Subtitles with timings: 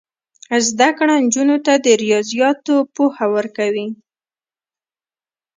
[0.67, 3.87] زده کړه نجونو ته د ریاضیاتو پوهه ورکوي.